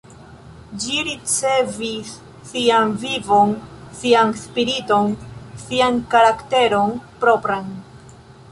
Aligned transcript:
Ĝi 0.83 1.01
ricevis 1.07 2.13
sian 2.51 2.95
vivon, 3.03 3.53
sian 3.99 4.33
spiriton, 4.45 5.13
sian 5.67 6.01
karakteron 6.15 6.97
propran. 7.25 7.69